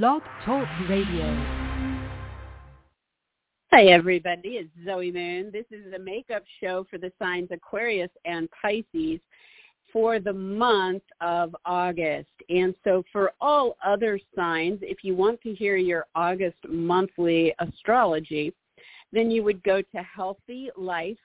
Blog 0.00 0.22
Talk 0.46 0.66
Radio. 0.88 1.26
Hi 3.70 3.84
everybody, 3.88 4.52
it's 4.52 4.70
Zoe 4.86 5.12
Moon. 5.12 5.50
This 5.52 5.66
is 5.70 5.92
the 5.92 5.98
makeup 5.98 6.44
show 6.62 6.86
for 6.88 6.96
the 6.96 7.12
signs 7.18 7.50
Aquarius 7.50 8.08
and 8.24 8.48
Pisces 8.52 9.20
for 9.92 10.18
the 10.18 10.32
month 10.32 11.02
of 11.20 11.54
August. 11.66 12.30
And 12.48 12.74
so 12.84 13.02
for 13.12 13.32
all 13.38 13.76
other 13.84 14.18
signs, 14.34 14.78
if 14.80 15.04
you 15.04 15.14
want 15.14 15.42
to 15.42 15.52
hear 15.52 15.76
your 15.76 16.06
August 16.14 16.56
monthly 16.66 17.54
astrology, 17.58 18.54
then 19.12 19.30
you 19.30 19.42
would 19.42 19.62
go 19.62 19.82
to 19.82 20.02
healthylife.net 20.16 21.18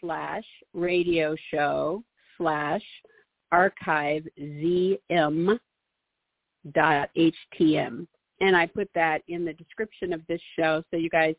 slash 0.00 0.44
radio 0.72 1.36
show 1.50 2.02
slash 2.38 2.82
archive 3.52 4.26
zm 4.40 5.58
dot 6.72 7.10
htm 7.16 8.06
and 8.40 8.56
I 8.56 8.66
put 8.66 8.88
that 8.94 9.22
in 9.28 9.44
the 9.44 9.52
description 9.52 10.12
of 10.12 10.20
this 10.26 10.40
show 10.56 10.82
so 10.90 10.96
you 10.96 11.10
guys 11.10 11.34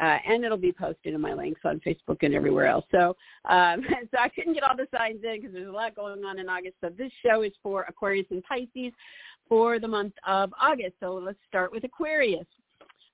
uh, 0.00 0.16
and 0.26 0.44
it'll 0.44 0.56
be 0.56 0.72
posted 0.72 1.14
in 1.14 1.20
my 1.20 1.34
links 1.34 1.60
on 1.64 1.80
Facebook 1.86 2.18
and 2.22 2.34
everywhere 2.34 2.66
else. 2.66 2.84
So, 2.90 3.14
um, 3.48 3.84
so 4.10 4.18
I 4.18 4.28
couldn't 4.30 4.54
get 4.54 4.62
all 4.62 4.76
the 4.76 4.86
signs 4.96 5.20
in 5.22 5.40
because 5.40 5.52
there's 5.52 5.68
a 5.68 5.72
lot 5.72 5.94
going 5.94 6.24
on 6.24 6.38
in 6.38 6.48
August. 6.48 6.76
So 6.80 6.90
this 6.96 7.12
show 7.24 7.42
is 7.42 7.52
for 7.62 7.82
Aquarius 7.82 8.26
and 8.30 8.42
Pisces 8.44 8.92
for 9.48 9.78
the 9.78 9.88
month 9.88 10.14
of 10.26 10.52
August. 10.60 10.94
So 11.00 11.14
let's 11.14 11.38
start 11.46 11.72
with 11.72 11.84
Aquarius. 11.84 12.46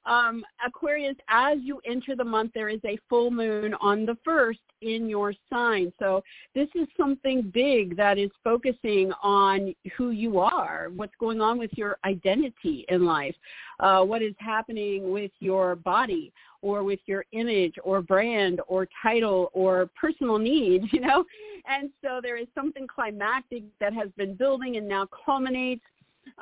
Um, 0.09 0.43
Aquarius, 0.67 1.17
as 1.29 1.59
you 1.61 1.81
enter 1.85 2.17
the 2.17 2.25
month, 2.25 2.53
there 2.55 2.71
is 2.71 2.81
a 2.87 2.99
full 3.11 3.31
moon 3.31 3.75
on 3.75 4.07
the 4.07 4.17
first 4.25 4.61
in 4.81 5.09
your 5.09 5.35
sign. 5.51 5.93
So 5.99 6.23
this 6.55 6.69
is 6.75 6.89
something 6.97 7.51
big 7.53 7.95
that 7.99 8.17
is 8.17 8.31
focusing 8.43 9.13
on 9.23 9.75
who 9.97 10.11
you 10.11 10.39
are, 10.39 10.91
what's 10.97 11.13
going 11.21 11.43
on 11.43 11.59
with 11.59 11.71
your 11.75 11.99
identity 12.07 12.87
in 12.89 13.05
life, 13.05 13.35
uh, 13.81 14.03
what 14.03 14.23
is 14.23 14.35
happening 14.39 15.13
with 15.13 15.33
your 15.41 15.77
body 15.77 16.33
or 16.63 16.85
with 16.85 17.01
your 17.05 17.25
image 17.33 17.75
or 17.85 18.01
brand 18.01 18.63
or 18.67 18.89
title 19.03 19.51
or 19.53 19.91
personal 20.01 20.39
needs, 20.39 20.87
you 20.93 21.01
know? 21.01 21.23
And 21.67 21.91
so 22.03 22.21
there 22.23 22.39
is 22.39 22.47
something 22.55 22.87
climactic 22.87 23.65
that 23.79 23.93
has 23.93 24.09
been 24.17 24.35
building 24.35 24.77
and 24.77 24.89
now 24.89 25.07
culminates 25.25 25.85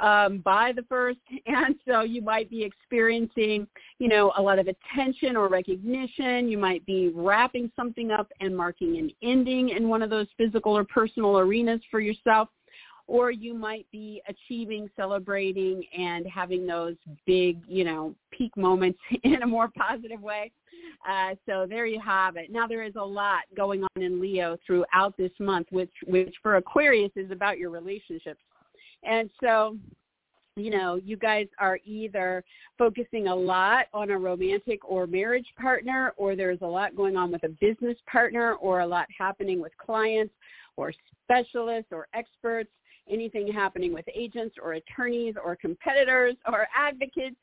um, 0.00 0.38
by 0.38 0.72
the 0.74 0.82
first, 0.88 1.18
and 1.46 1.76
so 1.86 2.02
you 2.02 2.22
might 2.22 2.50
be 2.50 2.64
experiencing, 2.64 3.66
you 3.98 4.08
know, 4.08 4.32
a 4.36 4.42
lot 4.42 4.58
of 4.58 4.68
attention 4.68 5.36
or 5.36 5.48
recognition. 5.48 6.48
You 6.48 6.58
might 6.58 6.84
be 6.86 7.12
wrapping 7.14 7.70
something 7.76 8.10
up 8.10 8.30
and 8.40 8.56
marking 8.56 8.98
an 8.98 9.10
ending 9.22 9.70
in 9.70 9.88
one 9.88 10.02
of 10.02 10.10
those 10.10 10.26
physical 10.36 10.76
or 10.76 10.84
personal 10.84 11.38
arenas 11.38 11.80
for 11.90 12.00
yourself. 12.00 12.48
Or 13.08 13.30
you 13.30 13.54
might 13.54 13.86
be 13.92 14.20
achieving, 14.26 14.90
celebrating, 14.96 15.84
and 15.96 16.26
having 16.26 16.66
those 16.66 16.96
big, 17.24 17.60
you 17.68 17.84
know, 17.84 18.16
peak 18.32 18.56
moments 18.56 18.98
in 19.22 19.44
a 19.44 19.46
more 19.46 19.68
positive 19.68 20.20
way. 20.20 20.50
Uh, 21.08 21.36
so 21.46 21.66
there 21.68 21.86
you 21.86 22.00
have 22.00 22.36
it. 22.36 22.50
Now 22.50 22.66
there 22.66 22.82
is 22.82 22.94
a 22.96 23.04
lot 23.04 23.42
going 23.56 23.84
on 23.84 24.02
in 24.02 24.20
Leo 24.20 24.56
throughout 24.66 25.16
this 25.16 25.30
month, 25.38 25.68
which, 25.70 25.92
which 26.04 26.34
for 26.42 26.56
Aquarius 26.56 27.12
is 27.14 27.30
about 27.30 27.58
your 27.58 27.70
relationships 27.70 28.40
and 29.06 29.30
so, 29.40 29.76
you 30.56 30.70
know, 30.70 30.96
you 30.96 31.16
guys 31.16 31.46
are 31.58 31.78
either 31.84 32.42
focusing 32.78 33.28
a 33.28 33.34
lot 33.34 33.86
on 33.92 34.10
a 34.10 34.18
romantic 34.18 34.80
or 34.88 35.06
marriage 35.06 35.46
partner, 35.60 36.12
or 36.16 36.34
there's 36.34 36.62
a 36.62 36.66
lot 36.66 36.96
going 36.96 37.16
on 37.16 37.30
with 37.30 37.44
a 37.44 37.50
business 37.60 37.96
partner, 38.10 38.54
or 38.54 38.80
a 38.80 38.86
lot 38.86 39.06
happening 39.16 39.60
with 39.60 39.72
clients 39.76 40.32
or 40.76 40.92
specialists 41.24 41.92
or 41.92 42.06
experts, 42.14 42.70
anything 43.10 43.52
happening 43.52 43.92
with 43.92 44.04
agents 44.14 44.56
or 44.62 44.74
attorneys 44.74 45.34
or 45.42 45.56
competitors 45.56 46.34
or 46.46 46.66
advocates. 46.76 47.36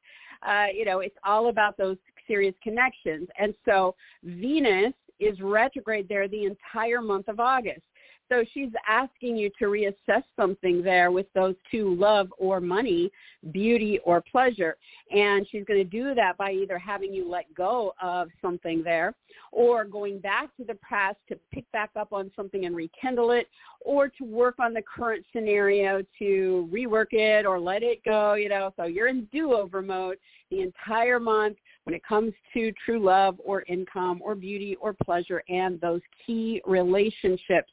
Uh, 0.48 0.66
you 0.76 0.84
know, 0.84 1.00
it's 1.00 1.16
all 1.24 1.50
about 1.50 1.78
those 1.78 1.98
serious 2.28 2.56
connections. 2.62 3.28
And 3.40 3.54
so 3.66 3.96
Venus 4.24 4.94
is 5.20 5.40
retrograde 5.40 6.10
there 6.10 6.28
the 6.28 6.46
entire 6.46 7.02
month 7.02 7.28
of 7.28 7.40
August. 7.40 7.82
So 8.30 8.44
she's 8.54 8.70
asking 8.88 9.38
you 9.38 9.50
to 9.60 9.66
reassess 9.66 10.24
something 10.36 10.82
there 10.82 11.12
with 11.12 11.28
those 11.34 11.56
two, 11.70 11.96
love 11.96 12.34
or 12.38 12.60
money, 12.60 13.12
beauty 13.52 14.00
or 14.04 14.22
pleasure. 14.22 14.78
And 15.12 15.46
she's 15.52 15.66
going 15.66 15.80
to 15.80 15.84
do 15.84 16.16
that 16.16 16.38
by 16.38 16.52
either 16.52 16.78
having 16.78 17.14
you 17.14 17.30
let 17.30 17.54
go 17.54 17.94
of 18.02 18.30
something 18.42 18.82
there 18.84 19.14
or 19.52 19.84
going 19.86 20.20
back 20.20 20.56
to 20.58 20.64
the 20.64 20.76
past 20.76 21.18
to 21.30 21.38
pick 21.52 21.70
back 21.72 21.92
up 21.96 22.14
on 22.14 22.32
something 22.36 22.66
and 22.66 22.76
rekindle 22.76 23.32
it 23.32 23.48
or 23.82 24.08
to 24.08 24.24
work 24.24 24.56
on 24.60 24.74
the 24.74 24.82
current 24.82 25.26
scenario 25.34 26.02
to 26.18 26.70
rework 26.74 27.12
it 27.12 27.46
or 27.46 27.60
let 27.60 27.84
it 27.84 28.04
go, 28.06 28.36
you 28.36 28.50
know. 28.50 28.74
So 28.78 28.86
you're 28.86 29.08
in 29.08 29.28
do-over 29.34 29.82
mode 29.82 30.18
the 30.50 30.62
entire 30.62 31.20
month 31.20 31.58
when 31.84 31.94
it 31.94 32.04
comes 32.06 32.34
to 32.54 32.72
true 32.86 33.04
love 33.04 33.40
or 33.44 33.64
income 33.68 34.22
or 34.24 34.34
beauty 34.34 34.78
or 34.80 34.94
pleasure 35.04 35.44
and 35.50 35.80
those 35.82 36.02
key 36.26 36.62
relationships. 36.66 37.73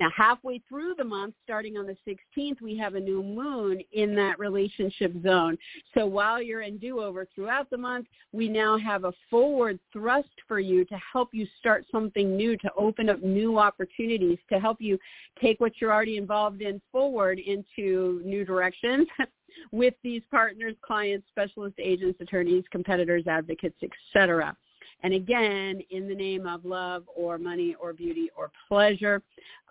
Now, 0.00 0.10
halfway 0.16 0.60
through 0.68 0.94
the 0.96 1.04
month, 1.04 1.34
starting 1.44 1.76
on 1.76 1.86
the 1.86 1.96
16th, 2.06 2.60
we 2.60 2.76
have 2.76 2.96
a 2.96 3.00
new 3.00 3.22
moon 3.22 3.80
in 3.92 4.14
that 4.16 4.38
relationship 4.38 5.12
zone. 5.22 5.56
So 5.94 6.06
while 6.06 6.42
you're 6.42 6.62
in 6.62 6.78
do-over 6.78 7.28
throughout 7.34 7.70
the 7.70 7.78
month, 7.78 8.06
we 8.32 8.48
now 8.48 8.76
have 8.78 9.04
a 9.04 9.12
forward 9.30 9.78
thrust 9.92 10.28
for 10.48 10.58
you 10.58 10.84
to 10.86 10.96
help 11.12 11.28
you 11.32 11.46
start 11.60 11.84
something 11.92 12.36
new, 12.36 12.56
to 12.56 12.70
open 12.76 13.10
up 13.10 13.22
new 13.22 13.58
opportunities, 13.58 14.38
to 14.50 14.58
help 14.58 14.78
you 14.80 14.98
take 15.40 15.60
what 15.60 15.80
you're 15.80 15.92
already 15.92 16.16
involved 16.16 16.62
in 16.62 16.80
forward 16.90 17.38
into 17.38 18.22
new 18.24 18.44
directions. 18.44 19.06
with 19.70 19.94
these 20.02 20.22
partners, 20.30 20.74
clients, 20.80 21.26
specialist 21.28 21.74
agents, 21.78 22.18
attorneys, 22.22 22.64
competitors, 22.70 23.26
advocates, 23.26 23.76
etc. 23.82 24.56
And 25.02 25.14
again, 25.14 25.80
in 25.90 26.08
the 26.08 26.14
name 26.14 26.46
of 26.46 26.64
love 26.64 27.04
or 27.14 27.36
money 27.38 27.74
or 27.80 27.92
beauty 27.92 28.30
or 28.36 28.50
pleasure, 28.68 29.22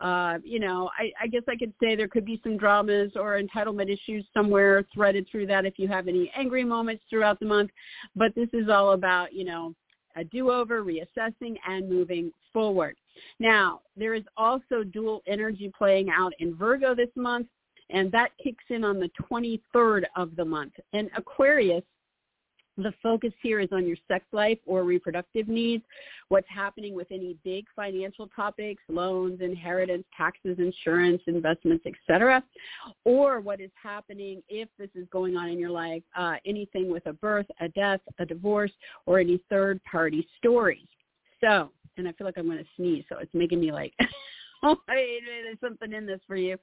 uh, 0.02 0.40
you 0.44 0.60
know, 0.60 0.90
I, 0.98 1.12
I 1.22 1.28
guess 1.28 1.44
I 1.48 1.56
could 1.56 1.74
say 1.82 1.96
there 1.96 2.08
could 2.08 2.26
be 2.26 2.42
some 2.44 2.58
dramas 2.58 3.12
or 3.16 3.42
entitlement 3.42 3.92
issues 3.92 4.26
somewhere 4.34 4.86
threaded 4.94 5.28
through 5.30 5.48
that 5.48 5.66
if 5.66 5.78
you 5.78 5.88
have 5.88 6.08
any 6.08 6.32
angry 6.36 6.64
moments 6.64 7.04
throughout 7.10 7.40
the 7.40 7.46
month. 7.46 7.72
But 8.16 8.36
this 8.36 8.50
is 8.52 8.70
all 8.70 8.92
about, 8.92 9.34
you 9.34 9.46
know, 9.46 9.74
a 10.16 10.24
do-over, 10.26 10.84
reassessing, 10.84 11.56
and 11.68 11.90
moving 11.90 12.32
forward. 12.52 12.98
Now, 13.40 13.82
there 13.96 14.14
is 14.14 14.24
also 14.36 14.84
dual 14.84 15.22
energy 15.28 15.72
playing 15.78 16.10
out 16.10 16.34
in 16.40 16.56
Virgo 16.56 16.94
this 16.94 17.10
month, 17.16 17.48
and 17.90 18.12
that 18.12 18.32
kicks 18.42 18.64
in 18.70 18.84
on 18.84 19.00
the 19.00 19.10
23rd 19.32 20.04
of 20.16 20.36
the 20.36 20.46
month. 20.46 20.74
And 20.94 21.10
Aquarius 21.16 21.84
the 22.78 22.94
focus 23.04 23.34
here 23.42 23.60
is 23.60 23.70
on 23.72 23.88
your 23.88 23.98
sex 24.08 24.26
life 24.32 24.58
or 24.66 24.84
reproductive 24.84 25.48
needs, 25.48 25.84
what's 26.30 26.48
happening 26.50 26.96
with 26.96 27.08
any 27.12 27.38
big 27.44 27.66
financial 27.76 28.28
topics, 28.36 28.82
loans, 28.88 29.42
inheritance, 29.42 30.06
taxes, 30.16 30.58
insurance, 30.60 31.22
investments, 31.28 31.86
etc., 31.86 32.44
or 33.04 33.42
what 33.42 33.60
is 33.60 33.72
happening 33.82 34.42
if 34.50 34.70
this 34.80 34.90
is 34.96 35.06
going 35.12 35.36
on 35.36 35.50
in 35.50 35.60
your 35.60 35.70
life, 35.70 36.04
uh, 36.16 36.36
anything 36.46 36.90
with 36.90 37.06
a 37.08 37.14
birth, 37.14 37.48
a 37.60 37.68
death, 37.70 38.00
a 38.20 38.26
divorce, 38.26 38.72
or 39.06 39.20
any 39.20 39.40
third-party 39.50 40.28
story. 40.38 40.88
So, 41.42 41.72
and 41.98 42.08
I 42.08 42.14
feel 42.14 42.26
like 42.26 42.38
I'm 42.38 42.46
going 42.46 42.58
to 42.58 42.66
sneeze, 42.78 43.04
so 43.10 43.18
it's 43.20 43.34
making 43.34 43.60
me 43.60 43.72
like 43.72 43.94
there's 44.88 45.60
something 45.62 45.94
in 45.94 46.06
this 46.06 46.20
for 46.28 46.36
you. 46.36 46.58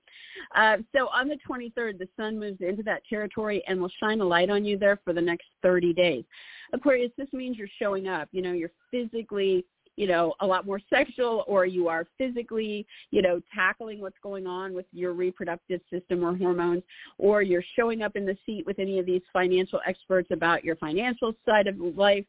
Uh, 0.55 0.79
so 0.95 1.09
on 1.09 1.29
the 1.29 1.39
23rd, 1.49 1.99
the 1.99 2.09
sun 2.17 2.39
moves 2.39 2.61
into 2.61 2.83
that 2.85 3.03
territory 3.09 3.63
and 3.67 3.81
will 3.81 3.91
shine 4.01 4.21
a 4.21 4.25
light 4.25 4.51
on 4.51 4.65
you 4.65 4.79
there 4.79 4.99
for 5.05 5.13
the 5.13 5.21
next 5.21 5.47
30 5.63 5.93
days. 5.93 6.25
Aquarius, 6.73 7.11
this 7.17 7.33
means 7.33 7.57
you're 7.57 7.69
showing 7.79 8.09
up. 8.09 8.29
You 8.33 8.43
know, 8.43 8.53
you're 8.53 8.71
physically 8.91 9.65
you 9.99 10.07
know, 10.07 10.33
a 10.39 10.47
lot 10.47 10.65
more 10.65 10.81
sexual 10.89 11.45
or 11.49 11.67
you 11.67 11.89
are 11.89 12.07
physically, 12.17 12.87
you 13.11 13.21
know, 13.21 13.43
tackling 13.53 14.01
what's 14.01 14.17
going 14.23 14.47
on 14.47 14.73
with 14.73 14.87
your 14.93 15.13
reproductive 15.13 15.81
system 15.93 16.25
or 16.25 16.37
hormones, 16.37 16.85
or 17.19 17.43
you're 17.43 17.65
showing 17.75 18.03
up 18.03 18.15
in 18.15 18.25
the 18.25 18.39
seat 18.47 18.65
with 18.65 18.79
any 18.79 19.01
of 19.01 19.07
these 19.07 19.23
financial 19.33 19.81
experts 19.89 20.29
about 20.31 20.63
your 20.63 20.77
financial 20.77 21.35
side 21.45 21.67
of 21.67 21.77
life, 21.97 22.25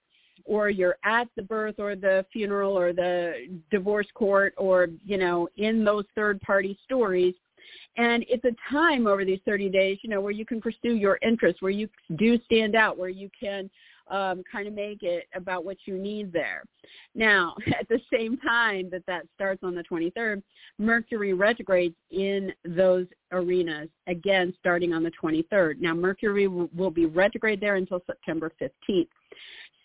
or 0.50 0.72
you're 0.72 0.98
at 1.06 1.28
the 1.36 1.44
birth 1.44 1.76
or 1.78 1.96
the 1.96 2.26
funeral 2.34 2.78
or 2.78 2.92
the 2.92 3.48
divorce 3.70 4.08
court 4.16 4.54
or, 4.58 4.88
you 5.06 5.16
know, 5.16 5.48
in 5.58 5.86
those 5.86 6.06
third 6.16 6.42
party 6.42 6.78
stories. 6.84 7.36
And 7.98 8.26
it's 8.28 8.44
a 8.46 8.56
time 8.72 9.06
over 9.06 9.24
these 9.24 9.40
30 9.46 9.70
days, 9.70 10.00
you 10.02 10.10
know, 10.10 10.22
where 10.22 10.32
you 10.32 10.46
can 10.46 10.60
pursue 10.60 10.96
your 10.96 11.20
interests, 11.22 11.62
where 11.62 11.72
you 11.72 11.88
do 12.18 12.40
stand 12.46 12.76
out, 12.76 12.98
where 12.98 13.10
you 13.10 13.30
can 13.40 13.70
um, 14.10 14.42
kind 14.52 14.68
of 14.68 14.74
make 14.74 15.04
it 15.04 15.28
about 15.36 15.66
what 15.66 15.78
you 15.86 15.96
need 15.96 16.34
there. 16.34 16.64
Now, 17.14 17.56
at 17.80 17.88
the 17.88 18.00
same 18.12 18.38
time 18.38 18.90
that 18.92 19.06
that 19.06 19.28
starts 19.36 19.62
on 19.64 19.76
the 19.76 19.84
23rd, 19.84 20.42
Mercury 20.80 21.34
retrogrades 21.34 21.96
in 22.10 22.52
those 22.66 23.06
arenas, 23.32 23.90
again, 24.08 24.52
starting 24.60 24.94
on 24.94 25.04
the 25.04 25.12
23rd. 25.22 25.80
Now, 25.80 25.94
Mercury 25.94 26.48
will 26.48 26.92
be 26.92 27.06
retrograde 27.06 27.62
there 27.62 27.76
until 27.76 28.02
September 28.08 28.52
15th. 28.60 29.08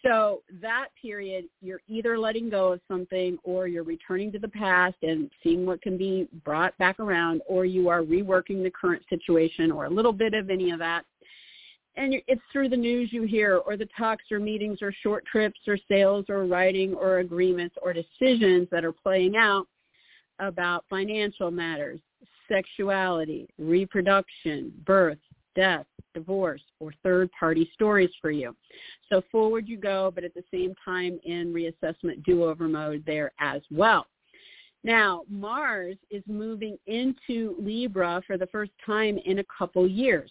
So 0.04 0.42
that 0.60 0.88
period, 1.00 1.46
you're 1.62 1.80
either 1.88 2.18
letting 2.18 2.50
go 2.50 2.72
of 2.72 2.80
something 2.88 3.38
or 3.42 3.66
you're 3.66 3.84
returning 3.84 4.30
to 4.32 4.38
the 4.38 4.48
past 4.48 4.96
and 5.02 5.30
seeing 5.42 5.64
what 5.64 5.80
can 5.80 5.96
be 5.96 6.28
brought 6.44 6.76
back 6.76 7.00
around 7.00 7.40
or 7.48 7.64
you 7.64 7.88
are 7.88 8.02
reworking 8.02 8.62
the 8.62 8.70
current 8.70 9.02
situation 9.08 9.72
or 9.72 9.86
a 9.86 9.90
little 9.90 10.12
bit 10.12 10.34
of 10.34 10.50
any 10.50 10.70
of 10.72 10.78
that. 10.78 11.04
And 11.96 12.14
it's 12.26 12.42
through 12.52 12.68
the 12.68 12.76
news 12.76 13.12
you 13.12 13.22
hear 13.22 13.58
or 13.58 13.76
the 13.76 13.88
talks 13.96 14.24
or 14.30 14.40
meetings 14.40 14.82
or 14.82 14.92
short 15.02 15.24
trips 15.24 15.60
or 15.66 15.78
sales 15.88 16.26
or 16.28 16.44
writing 16.44 16.92
or 16.92 17.20
agreements 17.20 17.76
or 17.80 17.94
decisions 17.94 18.68
that 18.72 18.84
are 18.84 18.92
playing 18.92 19.36
out 19.36 19.66
about 20.38 20.84
financial 20.90 21.50
matters, 21.50 22.00
sexuality, 22.48 23.48
reproduction, 23.58 24.72
birth, 24.84 25.18
death, 25.54 25.86
divorce, 26.14 26.62
or 26.80 26.92
third-party 27.02 27.70
stories 27.74 28.10
for 28.20 28.30
you. 28.30 28.54
So 29.10 29.22
forward 29.30 29.68
you 29.68 29.76
go, 29.76 30.10
but 30.14 30.24
at 30.24 30.34
the 30.34 30.44
same 30.52 30.74
time 30.84 31.18
in 31.24 31.52
reassessment 31.52 32.24
do-over 32.24 32.68
mode 32.68 33.02
there 33.06 33.32
as 33.40 33.62
well. 33.70 34.06
Now, 34.82 35.22
Mars 35.30 35.96
is 36.10 36.22
moving 36.26 36.76
into 36.86 37.56
Libra 37.58 38.22
for 38.26 38.36
the 38.36 38.46
first 38.48 38.72
time 38.84 39.18
in 39.24 39.38
a 39.38 39.44
couple 39.58 39.88
years. 39.88 40.30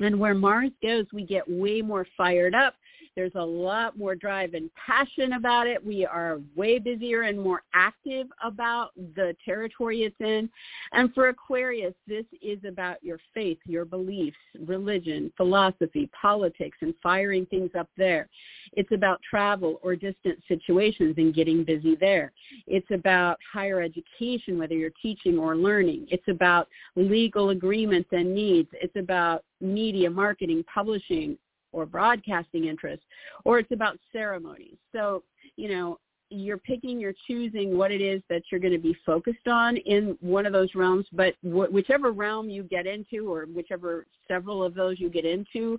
And 0.00 0.18
where 0.18 0.34
Mars 0.34 0.70
goes, 0.82 1.06
we 1.12 1.24
get 1.24 1.48
way 1.48 1.82
more 1.82 2.06
fired 2.16 2.54
up 2.54 2.74
there's 3.20 3.34
a 3.34 3.44
lot 3.44 3.98
more 3.98 4.14
drive 4.14 4.54
and 4.54 4.70
passion 4.74 5.34
about 5.34 5.66
it. 5.66 5.84
We 5.84 6.06
are 6.06 6.38
way 6.56 6.78
busier 6.78 7.22
and 7.22 7.38
more 7.38 7.62
active 7.74 8.28
about 8.42 8.92
the 9.14 9.36
territory 9.44 10.04
it's 10.04 10.16
in. 10.20 10.48
And 10.92 11.12
for 11.12 11.28
Aquarius, 11.28 11.92
this 12.08 12.24
is 12.40 12.58
about 12.66 12.96
your 13.04 13.18
faith, 13.34 13.58
your 13.66 13.84
beliefs, 13.84 14.38
religion, 14.66 15.30
philosophy, 15.36 16.08
politics, 16.18 16.78
and 16.80 16.94
firing 17.02 17.44
things 17.44 17.72
up 17.78 17.90
there. 17.98 18.26
It's 18.72 18.92
about 18.92 19.20
travel 19.28 19.80
or 19.82 19.96
distant 19.96 20.38
situations 20.48 21.16
and 21.18 21.34
getting 21.34 21.62
busy 21.62 21.96
there. 21.96 22.32
It's 22.66 22.90
about 22.90 23.38
higher 23.52 23.82
education, 23.82 24.58
whether 24.58 24.74
you're 24.74 24.92
teaching 25.02 25.38
or 25.38 25.56
learning. 25.56 26.06
It's 26.10 26.28
about 26.28 26.68
legal 26.96 27.50
agreements 27.50 28.08
and 28.12 28.34
needs. 28.34 28.70
It's 28.72 28.96
about 28.96 29.44
media, 29.60 30.08
marketing, 30.08 30.64
publishing, 30.72 31.36
or 31.72 31.86
broadcasting 31.86 32.66
interest, 32.66 33.02
or 33.44 33.58
it's 33.58 33.72
about 33.72 33.98
ceremonies. 34.12 34.76
So, 34.92 35.22
you 35.56 35.68
know, 35.68 35.98
you're 36.30 36.58
picking, 36.58 37.00
you're 37.00 37.14
choosing 37.26 37.76
what 37.76 37.90
it 37.90 38.00
is 38.00 38.22
that 38.30 38.42
you're 38.50 38.60
going 38.60 38.72
to 38.72 38.78
be 38.78 38.96
focused 39.04 39.48
on 39.48 39.76
in 39.76 40.16
one 40.20 40.46
of 40.46 40.52
those 40.52 40.74
realms. 40.74 41.06
But 41.12 41.34
wh- 41.42 41.72
whichever 41.72 42.12
realm 42.12 42.48
you 42.48 42.62
get 42.62 42.86
into, 42.86 43.32
or 43.32 43.46
whichever 43.46 44.06
several 44.28 44.62
of 44.62 44.74
those 44.74 45.00
you 45.00 45.10
get 45.10 45.24
into, 45.24 45.78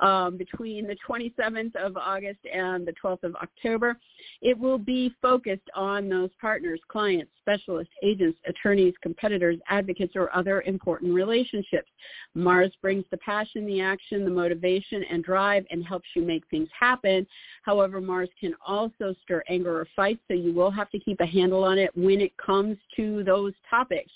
um, 0.00 0.36
between 0.36 0.86
the 0.86 0.96
27th 1.06 1.74
of 1.76 1.96
August 1.96 2.38
and 2.52 2.86
the 2.86 2.94
12th 3.02 3.24
of 3.24 3.34
October, 3.36 3.96
it 4.42 4.58
will 4.58 4.78
be 4.78 5.12
focused 5.20 5.68
on 5.74 6.08
those 6.08 6.30
partners, 6.40 6.80
clients, 6.88 7.30
specialists, 7.40 7.92
agents, 8.02 8.38
attorneys, 8.46 8.94
competitors, 9.02 9.58
advocates, 9.68 10.14
or 10.14 10.34
other 10.34 10.62
important 10.62 11.12
relationships. 11.12 11.90
Mars 12.34 12.72
brings 12.80 13.04
the 13.10 13.16
passion, 13.18 13.66
the 13.66 13.80
action, 13.80 14.24
the 14.24 14.30
motivation, 14.30 15.04
and 15.10 15.24
drive, 15.24 15.64
and 15.70 15.84
helps 15.84 16.08
you 16.14 16.22
make 16.22 16.44
things 16.48 16.68
happen. 16.78 17.26
However, 17.62 18.00
Mars 18.00 18.28
can 18.38 18.54
also 18.64 19.14
stir 19.22 19.42
anger 19.48 19.79
or 19.80 19.86
fight, 19.96 20.20
so 20.28 20.34
you 20.34 20.52
will 20.52 20.70
have 20.70 20.90
to 20.90 20.98
keep 20.98 21.20
a 21.20 21.26
handle 21.26 21.64
on 21.64 21.78
it 21.78 21.90
when 21.96 22.20
it 22.20 22.36
comes 22.36 22.76
to 22.96 23.24
those 23.24 23.52
topics. 23.68 24.12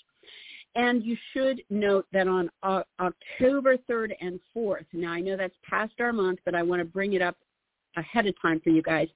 And 0.75 1.03
you 1.03 1.15
should 1.33 1.61
note 1.69 2.05
that 2.11 2.27
on 2.27 2.49
uh, 2.61 2.83
October 2.99 3.77
3rd 3.89 4.11
and 4.19 4.39
4th, 4.55 4.85
now 4.93 5.11
I 5.11 5.21
know 5.21 5.37
that's 5.37 5.55
past 5.67 5.93
our 5.99 6.11
month, 6.11 6.39
but 6.45 6.53
I 6.53 6.63
want 6.63 6.81
to 6.81 6.85
bring 6.85 7.13
it 7.13 7.21
up 7.21 7.37
ahead 7.95 8.27
of 8.27 8.39
time 8.41 8.59
for 8.61 8.69
you 8.69 8.81
guys. 8.81 9.07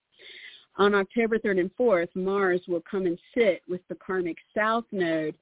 On 0.78 0.96
October 0.96 1.38
3rd 1.38 1.60
and 1.60 1.72
4th, 1.78 2.08
Mars 2.16 2.62
will 2.68 2.82
come 2.90 3.06
and 3.06 3.20
sit 3.38 3.62
with 3.68 3.82
the 3.90 3.96
karmic 3.96 4.38
south 4.56 4.86
node 4.92 5.36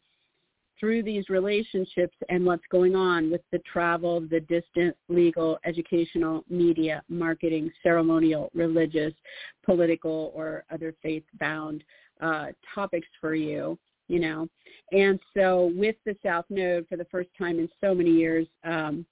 through 0.79 1.03
these 1.03 1.29
relationships 1.29 2.15
and 2.29 2.45
what's 2.45 2.63
going 2.71 2.95
on 2.95 3.31
with 3.31 3.41
the 3.51 3.59
travel, 3.59 4.21
the 4.21 4.39
distant, 4.41 4.95
legal, 5.09 5.57
educational, 5.65 6.43
media, 6.49 7.01
marketing, 7.09 7.71
ceremonial, 7.81 8.49
religious, 8.53 9.13
political, 9.65 10.31
or 10.35 10.63
other 10.71 10.93
faith-bound 11.01 11.83
uh, 12.21 12.47
topics 12.73 13.07
for 13.19 13.35
you, 13.35 13.77
you 14.07 14.19
know. 14.19 14.47
And 14.91 15.19
so 15.35 15.71
with 15.75 15.95
the 16.05 16.15
South 16.23 16.45
Node, 16.49 16.87
for 16.87 16.97
the 16.97 17.05
first 17.05 17.29
time 17.37 17.59
in 17.59 17.69
so 17.81 17.93
many 17.93 18.11
years, 18.11 18.47
um, 18.63 19.05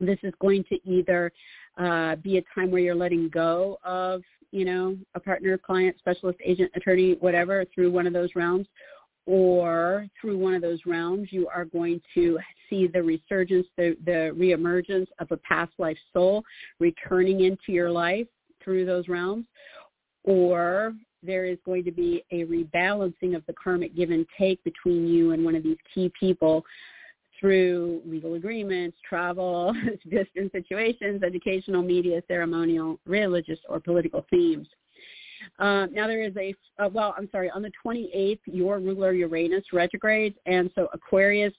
this 0.00 0.18
is 0.22 0.32
going 0.40 0.64
to 0.64 0.78
either 0.88 1.32
uh, 1.78 2.16
be 2.16 2.38
a 2.38 2.42
time 2.54 2.70
where 2.70 2.80
you're 2.80 2.94
letting 2.94 3.28
go 3.28 3.78
of, 3.84 4.22
you 4.50 4.64
know, 4.64 4.96
a 5.14 5.20
partner, 5.20 5.58
client, 5.58 5.96
specialist, 5.98 6.38
agent, 6.44 6.70
attorney, 6.74 7.16
whatever, 7.20 7.64
through 7.74 7.90
one 7.90 8.06
of 8.06 8.12
those 8.12 8.30
realms, 8.34 8.66
or 9.26 10.06
through 10.20 10.38
one 10.38 10.54
of 10.54 10.62
those 10.62 10.78
realms, 10.86 11.28
you 11.32 11.48
are 11.48 11.64
going 11.64 12.00
to 12.14 12.38
see 12.70 12.86
the 12.86 13.02
resurgence, 13.02 13.66
the, 13.76 13.96
the 14.04 14.34
reemergence 14.36 15.06
of 15.18 15.30
a 15.32 15.36
past 15.38 15.72
life 15.78 15.98
soul 16.12 16.44
returning 16.78 17.44
into 17.44 17.72
your 17.72 17.90
life 17.90 18.26
through 18.62 18.86
those 18.86 19.08
realms, 19.08 19.46
or 20.24 20.94
there 21.22 21.44
is 21.44 21.58
going 21.64 21.84
to 21.84 21.90
be 21.90 22.24
a 22.30 22.44
rebalancing 22.44 23.34
of 23.34 23.44
the 23.46 23.54
karmic 23.62 23.96
give 23.96 24.10
and 24.10 24.26
take 24.38 24.62
between 24.64 25.08
you 25.08 25.32
and 25.32 25.44
one 25.44 25.56
of 25.56 25.62
these 25.62 25.78
key 25.92 26.10
people 26.18 26.64
through 27.40 28.00
legal 28.06 28.34
agreements, 28.34 28.96
travel, 29.06 29.74
distant 30.10 30.50
situations, 30.52 31.22
educational, 31.22 31.82
media, 31.82 32.22
ceremonial, 32.28 32.98
religious, 33.06 33.58
or 33.68 33.80
political 33.80 34.24
themes. 34.30 34.66
Uh, 35.58 35.86
now 35.86 36.06
there 36.06 36.22
is 36.22 36.36
a, 36.36 36.54
uh, 36.78 36.88
well, 36.92 37.14
I'm 37.16 37.28
sorry, 37.30 37.50
on 37.50 37.62
the 37.62 37.70
28th, 37.84 38.40
your 38.46 38.78
ruler 38.78 39.12
Uranus 39.12 39.64
retrogrades, 39.72 40.36
and 40.46 40.70
so 40.74 40.88
Aquarius 40.92 41.52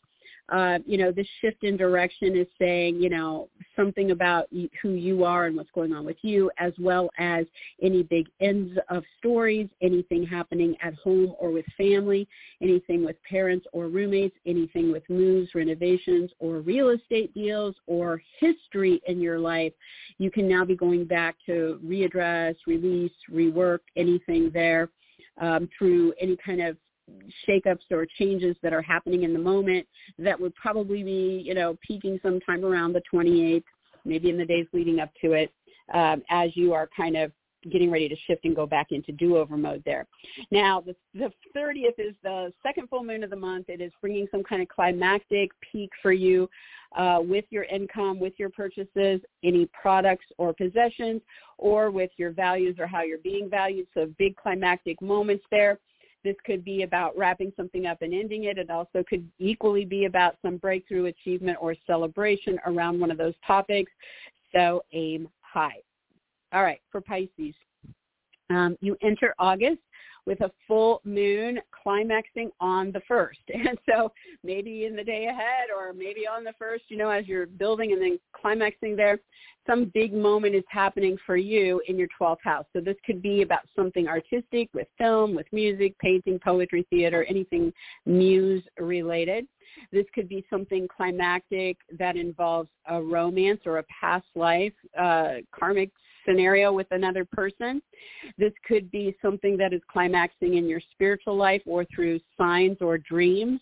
uh, 0.50 0.80
you 0.86 0.98
know, 0.98 1.12
this 1.12 1.28
shift 1.42 1.64
in 1.64 1.76
direction 1.76 2.38
is 2.38 2.48
saying, 2.58 3.02
you 3.02 3.10
know, 3.10 3.50
something 3.76 4.12
about 4.12 4.48
who 4.82 4.92
you 4.92 5.26
are 5.26 5.46
and 5.46 5.58
what's 5.58 5.72
going 5.72 5.94
on 5.94 6.06
with 6.06 6.16
you, 6.22 6.50
as 6.58 6.72
well 6.80 7.10
as 7.18 7.46
any 7.82 8.02
big 8.04 8.28
ends 8.40 8.78
of 8.90 9.04
stories, 9.18 9.68
anything 9.82 10.26
happening 10.26 10.76
at 10.82 10.94
home 10.96 11.34
or 11.38 11.52
with 11.52 11.66
family, 11.78 12.28
anything 12.62 13.04
with 13.04 13.18
parents 13.30 13.68
or 13.74 13.88
roommates, 13.88 14.36
anything 14.46 14.92
with 14.92 15.04
moves, 15.10 15.54
renovations, 15.54 16.32
or 16.40 16.60
real 16.60 16.90
estate 16.90 17.34
deals, 17.34 17.76
or 17.86 18.22
history 18.40 19.02
in 19.08 19.20
your 19.20 19.40
life. 19.40 19.74
You 20.18 20.32
can 20.32 20.48
now 20.48 20.64
be 20.64 20.76
going 20.76 21.06
back 21.06 21.36
to 21.46 21.80
readdress, 21.86 22.56
release, 22.66 23.12
rework 23.30 23.80
anything 23.98 24.50
there 24.54 24.90
um, 25.40 25.70
through 25.78 26.14
any 26.20 26.38
kind 26.38 26.62
of 26.62 26.78
shakeups 27.48 27.92
or 27.92 28.06
changes 28.18 28.56
that 28.62 28.74
are 28.74 28.82
happening 28.82 29.24
in 29.24 29.34
the 29.34 29.40
moment 29.40 29.86
that 30.20 30.40
would 30.40 30.54
probably 30.56 31.04
be, 31.04 31.42
you 31.46 31.54
know, 31.54 31.78
peaking 31.86 32.20
sometime 32.22 32.66
around 32.66 32.94
the 32.94 33.02
28th, 33.14 33.64
maybe 34.06 34.30
in 34.30 34.38
the 34.38 34.46
days 34.46 34.68
leading 34.74 35.00
up 35.00 35.10
to 35.22 35.34
it, 35.34 35.52
um, 35.94 36.22
as 36.30 36.56
you 36.56 36.74
are 36.74 36.90
kind 36.96 37.16
of 37.16 37.32
getting 37.72 37.92
ready 37.92 38.08
to 38.08 38.16
shift 38.28 38.46
and 38.46 38.56
go 38.56 38.66
back 38.66 38.92
into 38.92 39.12
do-over 39.12 39.58
mode 39.58 39.82
there. 39.86 40.06
Now, 40.52 40.82
the, 40.82 40.96
the 41.14 41.32
30th 41.56 41.98
is 41.98 42.16
the 42.24 42.54
second 42.64 42.88
full 42.88 43.04
moon 43.04 43.24
of 43.24 43.30
the 43.30 43.36
month. 43.36 43.66
It 43.68 43.82
is 43.82 43.92
bringing 44.00 44.28
some 44.32 44.44
kind 44.44 44.62
of 44.62 44.68
climactic 44.68 45.50
peak 45.72 45.90
for 46.02 46.12
you 46.12 46.50
uh, 46.96 47.20
with 47.22 47.46
your 47.50 47.64
income, 47.64 48.20
with 48.20 48.34
your 48.38 48.50
purchases, 48.50 49.22
any 49.44 49.68
products 49.80 50.26
or 50.38 50.54
possessions, 50.54 51.22
or 51.58 51.92
with 51.92 52.12
your 52.18 52.32
values 52.32 52.76
or 52.80 52.88
how 52.88 53.02
you're 53.02 53.18
being 53.20 53.50
valued. 53.50 53.88
So 53.94 54.08
big 54.18 54.36
climactic 54.36 55.02
moments 55.02 55.44
there. 55.52 55.80
This 56.24 56.36
could 56.46 56.64
be 56.64 56.84
about 56.84 57.18
wrapping 57.18 57.54
something 57.56 57.86
up 57.86 58.02
and 58.02 58.14
ending 58.14 58.46
it. 58.46 58.58
It 58.58 58.70
also 58.70 59.04
could 59.08 59.28
equally 59.40 59.86
be 59.86 60.06
about 60.06 60.36
some 60.42 60.58
breakthrough 60.58 61.06
achievement 61.06 61.58
or 61.62 61.76
celebration 61.86 62.60
around 62.66 63.00
one 63.00 63.12
of 63.12 63.18
those 63.18 63.36
topics. 63.46 63.92
So 64.54 64.84
aim 64.94 65.30
high. 65.42 65.78
All 66.54 66.64
right, 66.64 66.82
for 66.92 67.02
Pisces. 67.02 67.54
Um, 68.50 68.78
you 68.80 68.98
enter 69.02 69.36
August 69.40 69.82
with 70.28 70.42
a 70.42 70.52
full 70.68 71.02
moon 71.06 71.58
climaxing 71.72 72.52
on 72.60 72.92
the 72.92 73.02
first. 73.08 73.40
And 73.68 73.80
so 73.90 74.12
maybe 74.44 74.86
in 74.86 74.96
the 74.96 75.04
day 75.04 75.26
ahead 75.26 75.70
or 75.76 75.94
maybe 75.94 76.28
on 76.28 76.44
the 76.44 76.54
first, 76.60 76.84
you 76.90 76.98
know, 76.98 77.10
as 77.10 77.26
you're 77.28 77.48
building 77.48 77.94
and 77.94 78.02
then 78.02 78.20
climaxing 78.40 78.96
there, 78.96 79.20
some 79.66 79.92
big 79.94 80.14
moment 80.14 80.54
is 80.54 80.64
happening 80.70 81.18
for 81.26 81.38
you 81.38 81.82
in 81.88 81.98
your 81.98 82.08
12th 82.20 82.38
house. 82.44 82.66
So 82.74 82.82
this 82.82 82.96
could 83.06 83.22
be 83.22 83.42
about 83.42 83.62
something 83.76 84.08
artistic 84.08 84.70
with 84.74 84.88
film, 84.98 85.34
with 85.34 85.48
music, 85.52 85.98
painting, 86.00 86.40
poetry, 86.44 86.86
theater, 86.90 87.26
anything 87.28 87.74
muse 88.06 88.64
related. 88.80 89.48
This 89.92 90.06
could 90.14 90.30
be 90.30 90.46
something 90.50 90.88
climactic 90.96 91.78
that 91.98 92.16
involves 92.16 92.70
a 92.88 93.02
romance 93.02 93.62
or 93.66 93.80
a 93.80 93.86
past 94.02 94.28
life, 94.36 94.74
uh, 94.98 95.36
karmic 95.58 95.92
scenario 96.28 96.72
with 96.72 96.88
another 96.92 97.26
person. 97.26 97.82
This 98.38 98.54
could 98.68 98.90
be 98.92 99.16
something 99.22 99.58
that 99.58 99.74
is 99.74 99.82
climaxing 99.92 100.56
in 100.56 100.68
your 100.68 100.82
spiritual 100.92 101.36
life 101.36 101.62
or 101.66 101.86
through 101.94 102.20
signs 102.38 102.78
or 102.82 102.98
dreams. 102.98 103.62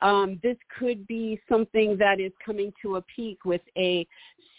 Um, 0.00 0.38
this 0.42 0.56
could 0.78 1.06
be 1.06 1.40
something 1.48 1.96
that 1.98 2.20
is 2.20 2.32
coming 2.44 2.72
to 2.82 2.96
a 2.96 3.02
peak 3.02 3.44
with 3.44 3.62
a 3.76 4.06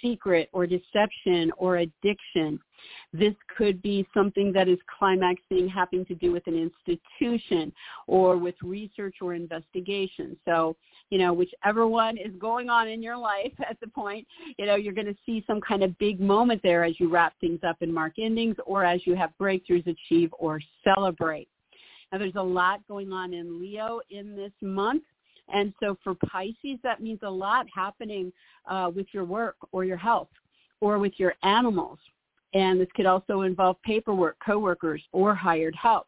secret 0.02 0.50
or 0.54 0.66
deception 0.66 1.52
or 1.58 1.78
addiction. 1.78 2.60
This 3.14 3.34
could 3.58 3.82
be 3.82 4.08
something 4.14 4.54
that 4.54 4.68
is 4.68 4.78
climaxing 5.00 5.68
having 5.68 6.06
to 6.06 6.16
do 6.16 6.32
with 6.32 6.48
an 6.48 6.56
institution 6.56 7.74
or 8.08 8.38
with 8.38 8.56
research 8.64 9.16
or 9.22 9.34
investigation. 9.34 10.38
So, 10.46 10.76
you 11.10 11.18
know, 11.18 11.34
whichever 11.34 11.88
one 11.88 12.18
is 12.18 12.32
going 12.40 12.70
on 12.70 12.88
in 12.88 13.02
your 13.02 13.18
life 13.18 13.54
at 13.70 13.80
the 13.82 13.88
point, 13.88 14.28
you 14.58 14.66
know, 14.66 14.76
you're 14.76 14.94
going 14.94 15.08
to 15.08 15.18
see 15.26 15.44
some 15.48 15.62
kind 15.62 15.84
of 15.84 15.98
big 15.98 16.20
moment 16.20 16.62
there 16.64 16.84
as 16.84 17.00
you 17.00 17.10
wrap 17.10 17.34
things 17.42 17.60
up 17.68 17.78
and 17.82 17.94
mark 17.94 18.14
endings 18.20 18.56
or 18.66 18.84
as 18.84 19.06
you 19.06 19.16
have 19.16 19.32
breakthroughs 19.40 19.88
achieve 19.88 20.34
or 20.38 20.60
celebrate. 20.84 21.50
Now 22.12 22.18
there's 22.18 22.36
a 22.36 22.44
lot 22.44 22.80
going 22.88 23.12
on 23.12 23.34
in 23.34 23.60
Leo 23.60 24.00
in 24.10 24.36
this 24.36 24.52
month. 24.62 25.04
And 25.54 25.74
so 25.80 25.98
for 26.04 26.16
Pisces, 26.16 26.80
that 26.84 27.02
means 27.02 27.20
a 27.24 27.30
lot 27.30 27.66
happening 27.74 28.32
uh, 28.70 28.92
with 28.94 29.08
your 29.12 29.26
work 29.26 29.56
or 29.72 29.84
your 29.84 29.98
health 29.98 30.30
or 30.82 31.00
with 31.00 31.14
your 31.18 31.34
animals. 31.44 32.00
And 32.54 32.80
this 32.80 32.88
could 32.96 33.06
also 33.06 33.42
involve 33.42 33.82
paperwork, 33.84 34.38
coworkers, 34.44 35.02
or 35.12 35.36
hired 35.36 35.76
help. 35.76 36.08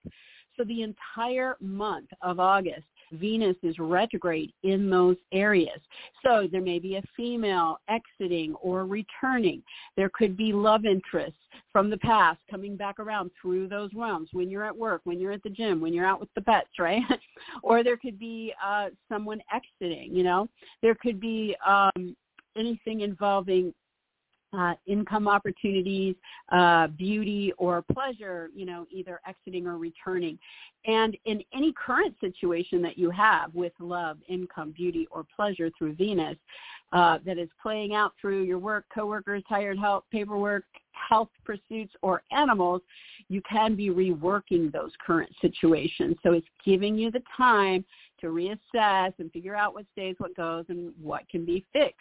So 0.58 0.64
the 0.64 0.82
entire 0.82 1.56
month 1.60 2.10
of 2.22 2.40
August 2.40 2.86
Venus 3.12 3.56
is 3.64 3.78
retrograde 3.80 4.52
in 4.64 4.90
those 4.90 5.18
areas. 5.32 5.80
So 6.24 6.48
there 6.52 6.62
may 6.62 6.80
be 6.80 6.96
a 6.96 7.04
female 7.16 7.80
exiting 7.90 8.56
or 8.56 8.86
returning. 8.86 9.64
There 9.98 10.10
could 10.14 10.38
be 10.38 10.54
love 10.54 10.86
interests 10.86 11.40
from 11.72 11.90
the 11.90 11.98
past 11.98 12.40
coming 12.50 12.76
back 12.76 13.00
around 13.00 13.32
through 13.42 13.68
those 13.68 13.90
realms 13.94 14.30
when 14.34 14.50
you're 14.50 14.66
at 14.66 14.78
work, 14.78 15.02
when 15.04 15.20
you're 15.20 15.32
at 15.32 15.44
the 15.44 15.50
gym, 15.50 15.82
when 15.82 15.94
you're 15.94 16.06
out 16.06 16.20
with 16.20 16.30
the 16.36 16.42
pets, 16.42 16.70
right? 16.80 17.02
or 17.64 17.84
there 17.84 17.98
could 17.98 18.20
be 18.20 18.54
uh, 18.64 18.88
someone 19.10 19.42
exiting, 19.54 20.16
you 20.16 20.24
know. 20.24 20.48
There 20.82 20.96
could 20.96 21.20
be 21.20 21.56
um, 21.66 22.16
anything 22.58 23.02
involving 23.02 23.74
uh, 24.54 24.74
income 24.86 25.28
opportunities, 25.28 26.16
uh, 26.52 26.88
beauty 26.88 27.54
or 27.58 27.82
pleasure, 27.82 28.50
you 28.56 28.66
know, 28.66 28.86
either 28.92 29.20
exiting 29.28 29.66
or 29.66 29.78
returning. 29.78 30.38
And 30.86 31.16
in 31.26 31.44
any 31.54 31.74
current 31.74 32.16
situation 32.20 32.82
that 32.82 32.98
you 32.98 33.10
have 33.12 33.54
with 33.54 33.74
love, 33.80 34.18
income, 34.28 34.74
beauty, 34.76 35.08
or 35.12 35.26
pleasure 35.36 35.70
through 35.78 35.94
Venus 35.94 36.38
uh, 36.92 37.20
that 37.26 37.38
is 37.38 37.50
playing 37.62 37.94
out 37.94 38.14
through 38.20 38.44
your 38.44 38.60
work, 38.60 38.86
coworkers, 38.94 39.44
hired 39.48 39.80
help, 39.80 40.06
paperwork, 40.12 40.66
health 40.92 41.30
pursuits, 41.46 41.94
or 42.02 42.24
animals, 42.32 42.82
you 43.30 43.42
can 43.50 43.76
be 43.76 43.90
reworking 43.90 44.72
those 44.72 44.92
current 45.06 45.32
situations. 45.40 46.18
So 46.24 46.34
it's 46.34 46.48
giving 46.66 46.98
you 46.98 47.12
the 47.12 47.24
time 47.38 47.86
to 48.20 48.28
reassess 48.28 49.14
and 49.20 49.32
figure 49.32 49.56
out 49.56 49.74
what 49.74 49.86
stays, 49.94 50.16
what 50.18 50.36
goes, 50.36 50.66
and 50.70 50.94
what 51.02 51.28
can 51.30 51.46
be 51.46 51.66
fixed. 51.72 52.00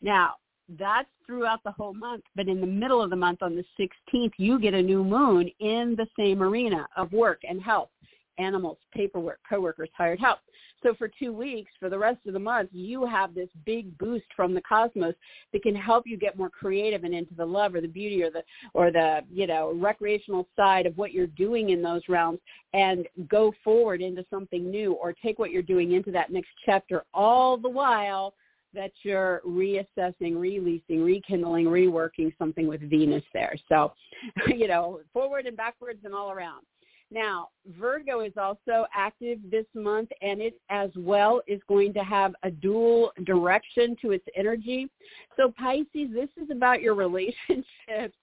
Now, 0.00 0.34
that's 0.78 1.08
throughout 1.26 1.62
the 1.64 1.72
whole 1.72 1.94
month. 1.94 2.24
But 2.36 2.48
in 2.48 2.60
the 2.60 2.66
middle 2.66 3.02
of 3.02 3.10
the 3.10 3.16
month 3.16 3.42
on 3.42 3.56
the 3.56 3.64
16th, 3.78 4.32
you 4.36 4.58
get 4.58 4.74
a 4.74 4.82
new 4.82 5.04
moon 5.04 5.50
in 5.60 5.96
the 5.96 6.06
same 6.18 6.42
arena 6.42 6.86
of 6.96 7.12
work 7.12 7.40
and 7.48 7.62
health, 7.62 7.90
animals, 8.38 8.78
paperwork, 8.94 9.40
coworkers, 9.48 9.90
hired 9.96 10.20
help. 10.20 10.38
So 10.82 10.94
for 10.94 11.08
two 11.08 11.32
weeks, 11.32 11.70
for 11.78 11.88
the 11.88 11.98
rest 11.98 12.18
of 12.26 12.32
the 12.32 12.40
month, 12.40 12.70
you 12.72 13.06
have 13.06 13.34
this 13.34 13.48
big 13.64 13.96
boost 13.98 14.24
from 14.34 14.52
the 14.52 14.62
cosmos 14.62 15.14
that 15.52 15.62
can 15.62 15.76
help 15.76 16.06
you 16.06 16.16
get 16.16 16.36
more 16.36 16.50
creative 16.50 17.04
and 17.04 17.14
into 17.14 17.34
the 17.34 17.44
love 17.44 17.74
or 17.74 17.80
the 17.80 17.86
beauty 17.86 18.22
or 18.22 18.30
the 18.30 18.42
or 18.74 18.90
the 18.90 19.20
you 19.30 19.46
know 19.46 19.72
recreational 19.76 20.48
side 20.56 20.86
of 20.86 20.96
what 20.96 21.12
you're 21.12 21.28
doing 21.28 21.70
in 21.70 21.82
those 21.82 22.02
realms 22.08 22.40
and 22.74 23.06
go 23.28 23.54
forward 23.62 24.00
into 24.00 24.24
something 24.28 24.70
new 24.70 24.94
or 24.94 25.12
take 25.12 25.38
what 25.38 25.52
you're 25.52 25.62
doing 25.62 25.92
into 25.92 26.10
that 26.10 26.32
next 26.32 26.50
chapter 26.66 27.04
all 27.14 27.56
the 27.56 27.68
while 27.68 28.34
that 28.74 28.92
you're 29.02 29.42
reassessing, 29.46 30.38
releasing, 30.38 31.02
rekindling, 31.02 31.66
reworking 31.66 32.32
something 32.38 32.66
with 32.66 32.80
Venus 32.88 33.24
there. 33.32 33.54
So, 33.68 33.92
you 34.46 34.68
know, 34.68 35.00
forward 35.12 35.46
and 35.46 35.56
backwards 35.56 36.00
and 36.04 36.14
all 36.14 36.30
around. 36.30 36.64
Now, 37.12 37.48
Virgo 37.78 38.20
is 38.20 38.32
also 38.38 38.86
active 38.94 39.38
this 39.50 39.66
month 39.74 40.08
and 40.22 40.40
it 40.40 40.54
as 40.70 40.88
well 40.96 41.42
is 41.46 41.60
going 41.68 41.92
to 41.92 42.02
have 42.02 42.34
a 42.42 42.50
dual 42.50 43.12
direction 43.24 43.96
to 44.00 44.12
its 44.12 44.24
energy. 44.34 44.88
So 45.36 45.52
Pisces, 45.58 46.08
this 46.14 46.30
is 46.42 46.50
about 46.50 46.80
your 46.80 46.94
relationships. 46.96 48.16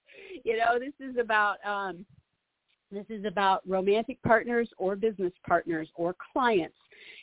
You 0.44 0.56
know, 0.56 0.78
this 0.78 0.94
is 0.98 1.16
about 1.18 1.58
um 1.64 2.04
this 2.90 3.06
is 3.08 3.24
about 3.24 3.62
romantic 3.68 4.20
partners 4.22 4.68
or 4.76 4.96
business 4.96 5.32
partners 5.46 5.88
or 5.94 6.16
clients. 6.32 6.74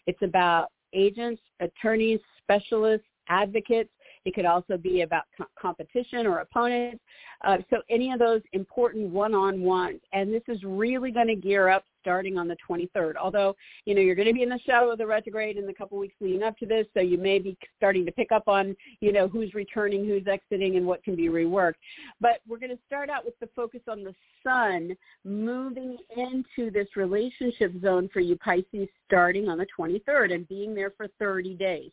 It's 0.05 0.21
about 0.21 0.71
agents, 0.93 1.41
attorneys, 1.59 2.21
specialists, 2.41 3.07
advocates. 3.29 3.89
It 4.25 4.33
could 4.33 4.45
also 4.45 4.77
be 4.77 5.01
about 5.01 5.23
co- 5.37 5.45
competition 5.59 6.27
or 6.27 6.39
opponents. 6.39 7.01
Uh, 7.45 7.57
so 7.69 7.77
any 7.89 8.11
of 8.11 8.19
those 8.19 8.41
important 8.53 9.09
one-on-ones. 9.09 10.01
And 10.11 10.33
this 10.33 10.43
is 10.47 10.61
really 10.63 11.11
going 11.11 11.27
to 11.27 11.35
gear 11.35 11.69
up 11.69 11.85
starting 12.01 12.37
on 12.37 12.47
the 12.47 12.55
23rd. 12.69 13.15
Although, 13.15 13.55
you 13.85 13.93
know, 13.93 14.01
you're 14.01 14.15
going 14.15 14.27
to 14.27 14.33
be 14.33 14.43
in 14.43 14.49
the 14.49 14.59
shadow 14.65 14.91
of 14.91 14.97
the 14.97 15.05
retrograde 15.05 15.57
in 15.57 15.65
the 15.65 15.73
couple 15.73 15.97
weeks 15.97 16.15
leading 16.21 16.43
up 16.43 16.57
to 16.57 16.65
this, 16.65 16.85
so 16.93 17.01
you 17.01 17.17
may 17.17 17.37
be 17.37 17.57
starting 17.75 18.05
to 18.05 18.11
pick 18.13 18.31
up 18.31 18.47
on, 18.47 18.75
you 19.01 19.11
know, 19.11 19.27
who's 19.27 19.53
returning, 19.53 20.05
who's 20.05 20.25
exiting, 20.25 20.77
and 20.77 20.85
what 20.85 21.03
can 21.03 21.15
be 21.15 21.27
reworked. 21.27 21.73
But 22.21 22.39
we're 22.47 22.59
going 22.59 22.75
to 22.75 22.79
start 22.85 23.09
out 23.09 23.25
with 23.25 23.37
the 23.39 23.49
focus 23.55 23.81
on 23.89 24.03
the 24.03 24.15
sun 24.41 24.95
moving 25.25 25.97
into 26.15 26.71
this 26.71 26.87
relationship 26.95 27.73
zone 27.81 28.09
for 28.11 28.21
you 28.21 28.37
Pisces 28.37 28.87
starting 29.05 29.49
on 29.49 29.57
the 29.57 29.67
23rd 29.77 30.33
and 30.33 30.47
being 30.47 30.73
there 30.73 30.93
for 30.95 31.07
30 31.19 31.55
days. 31.55 31.91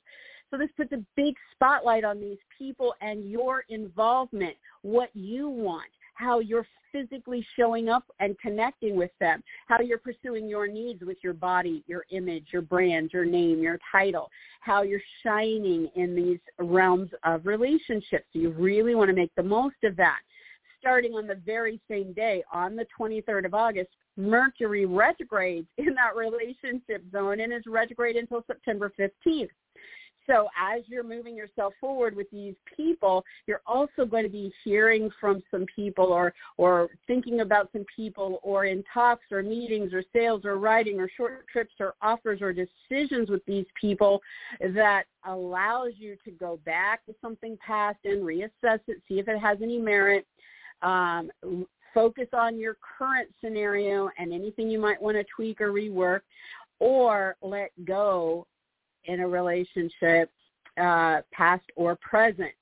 So 0.54 0.58
this 0.58 0.70
puts 0.76 0.92
a 0.92 1.04
big 1.16 1.34
spotlight 1.52 2.04
on 2.04 2.20
these 2.20 2.38
people 2.56 2.94
and 3.00 3.28
your 3.28 3.64
involvement, 3.70 4.54
what 4.82 5.10
you 5.12 5.48
want, 5.48 5.90
how 6.14 6.38
you're 6.38 6.66
physically 6.92 7.44
showing 7.58 7.88
up 7.88 8.04
and 8.20 8.38
connecting 8.38 8.94
with 8.94 9.10
them, 9.18 9.42
how 9.66 9.80
you're 9.80 9.98
pursuing 9.98 10.48
your 10.48 10.68
needs 10.68 11.02
with 11.02 11.16
your 11.24 11.32
body, 11.32 11.82
your 11.88 12.04
image, 12.10 12.46
your 12.52 12.62
brand, 12.62 13.10
your 13.12 13.24
name, 13.24 13.58
your 13.58 13.80
title, 13.90 14.30
how 14.60 14.82
you're 14.82 15.00
shining 15.24 15.90
in 15.96 16.14
these 16.14 16.38
realms 16.60 17.10
of 17.24 17.46
relationships. 17.46 18.26
You 18.32 18.50
really 18.50 18.94
want 18.94 19.08
to 19.08 19.16
make 19.16 19.34
the 19.34 19.42
most 19.42 19.82
of 19.82 19.96
that. 19.96 20.20
Starting 20.78 21.14
on 21.14 21.26
the 21.26 21.40
very 21.44 21.80
same 21.90 22.12
day, 22.12 22.44
on 22.52 22.76
the 22.76 22.86
23rd 22.96 23.46
of 23.46 23.54
August, 23.54 23.90
Mercury 24.16 24.86
retrogrades 24.86 25.66
in 25.78 25.96
that 25.96 26.14
relationship 26.14 27.02
zone 27.10 27.40
and 27.40 27.52
is 27.52 27.64
retrograde 27.66 28.14
until 28.14 28.44
September 28.46 28.92
15th. 28.96 29.48
So 30.26 30.48
as 30.58 30.82
you're 30.86 31.04
moving 31.04 31.36
yourself 31.36 31.74
forward 31.80 32.16
with 32.16 32.30
these 32.30 32.54
people, 32.76 33.24
you're 33.46 33.60
also 33.66 34.04
going 34.04 34.24
to 34.24 34.30
be 34.30 34.52
hearing 34.64 35.10
from 35.20 35.42
some 35.50 35.66
people 35.74 36.06
or, 36.06 36.32
or 36.56 36.88
thinking 37.06 37.40
about 37.40 37.68
some 37.72 37.84
people 37.94 38.40
or 38.42 38.64
in 38.64 38.82
talks 38.92 39.24
or 39.30 39.42
meetings 39.42 39.92
or 39.92 40.02
sales 40.12 40.44
or 40.44 40.56
writing 40.58 41.00
or 41.00 41.10
short 41.16 41.46
trips 41.52 41.74
or 41.80 41.94
offers 42.00 42.40
or 42.40 42.52
decisions 42.52 43.28
with 43.28 43.44
these 43.46 43.66
people 43.78 44.20
that 44.74 45.04
allows 45.26 45.92
you 45.96 46.16
to 46.24 46.30
go 46.30 46.58
back 46.64 47.04
to 47.06 47.14
something 47.20 47.58
past 47.64 47.98
and 48.04 48.22
reassess 48.22 48.80
it, 48.86 49.02
see 49.08 49.18
if 49.18 49.28
it 49.28 49.38
has 49.38 49.58
any 49.62 49.78
merit. 49.78 50.26
Um, 50.82 51.30
focus 51.94 52.26
on 52.32 52.58
your 52.58 52.76
current 52.98 53.28
scenario 53.40 54.10
and 54.18 54.32
anything 54.32 54.68
you 54.68 54.80
might 54.80 55.00
want 55.00 55.16
to 55.16 55.24
tweak 55.34 55.60
or 55.60 55.70
rework 55.70 56.20
or 56.80 57.36
let 57.40 57.70
go 57.84 58.46
in 59.06 59.20
a 59.20 59.28
relationship, 59.28 60.30
uh, 60.80 61.20
past 61.32 61.64
or 61.76 61.96
present. 61.96 62.52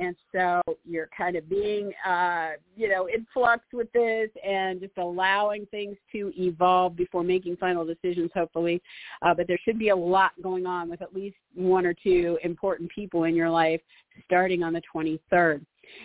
And 0.00 0.14
so 0.32 0.62
you're 0.84 1.08
kind 1.16 1.34
of 1.34 1.48
being, 1.48 1.92
uh, 2.06 2.50
you 2.76 2.88
know, 2.88 3.06
in 3.06 3.26
flux 3.34 3.64
with 3.72 3.90
this 3.92 4.30
and 4.46 4.80
just 4.80 4.96
allowing 4.96 5.66
things 5.66 5.96
to 6.12 6.32
evolve 6.38 6.94
before 6.94 7.24
making 7.24 7.56
final 7.56 7.84
decisions, 7.84 8.30
hopefully. 8.32 8.80
Uh, 9.22 9.34
but 9.34 9.48
there 9.48 9.58
should 9.64 9.78
be 9.78 9.88
a 9.88 9.96
lot 9.96 10.32
going 10.40 10.66
on 10.66 10.88
with 10.88 11.02
at 11.02 11.14
least 11.14 11.36
one 11.54 11.84
or 11.84 11.94
two 11.94 12.38
important 12.44 12.88
people 12.90 13.24
in 13.24 13.34
your 13.34 13.50
life 13.50 13.80
starting 14.24 14.62
on 14.62 14.72
the 14.72 14.82
23rd. 14.94 15.64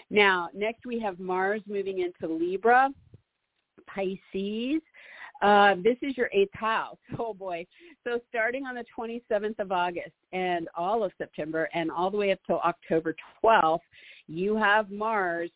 Now, 0.10 0.50
next 0.54 0.86
we 0.86 1.00
have 1.00 1.20
Mars 1.20 1.62
moving 1.68 2.00
into 2.00 2.34
Libra, 2.34 2.90
Pisces, 3.86 4.82
uh, 5.44 5.76
this 5.84 5.98
is 6.02 6.18
your 6.18 6.30
eighth 6.34 6.54
house. 6.54 6.98
Oh 7.20 7.34
boy. 7.34 7.66
So 8.04 8.20
starting 8.30 8.66
on 8.66 8.76
the 8.76 8.86
27th 8.98 9.60
of 9.60 9.72
August 9.72 10.14
and 10.32 10.68
all 10.76 11.04
of 11.04 11.12
September 11.18 11.70
and 11.74 11.92
all 11.92 12.10
the 12.10 12.18
way 12.18 12.32
up 12.32 12.40
till 12.48 12.60
October 12.60 13.16
12th, 13.44 13.80
you 14.28 14.56
have 14.56 14.90
Mars 14.90 15.50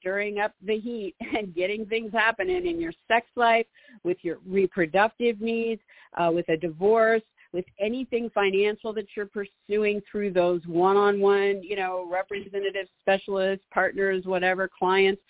stirring 0.00 0.38
up 0.38 0.52
the 0.64 0.78
heat 0.78 1.14
and 1.36 1.54
getting 1.54 1.84
things 1.86 2.12
happening 2.12 2.66
in 2.66 2.80
your 2.80 2.92
sex 3.08 3.26
life, 3.36 3.66
with 4.04 4.18
your 4.22 4.38
reproductive 4.46 5.40
needs, 5.40 5.80
uh, 6.16 6.30
with 6.32 6.48
a 6.48 6.56
divorce, 6.56 7.22
with 7.52 7.64
anything 7.78 8.30
financial 8.30 8.92
that 8.92 9.06
you're 9.16 9.26
pursuing 9.26 10.00
through 10.10 10.32
those 10.32 10.60
one-on-one, 10.66 11.62
you 11.62 11.76
know, 11.76 12.08
representative 12.10 12.86
specialists, 13.00 13.64
partners, 13.72 14.24
whatever, 14.24 14.68
clients, 14.68 15.20